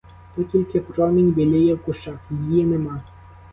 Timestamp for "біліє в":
1.31-1.79